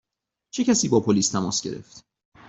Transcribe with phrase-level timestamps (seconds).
[0.53, 2.05] چه کسی با پلیس تماس گرفت؟